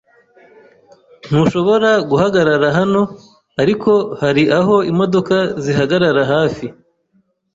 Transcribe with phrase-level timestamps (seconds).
[1.27, 3.01] Ntushobora guhagarara hano.
[3.61, 6.65] Ariko, hari aho imodoka zihagarara hafi.